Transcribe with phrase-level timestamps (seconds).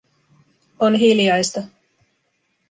[0.87, 1.63] On hiljaista.